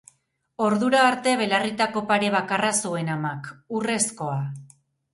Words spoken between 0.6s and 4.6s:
Ordura arte belarritako pare bakarra zuen amak, urrezkoa.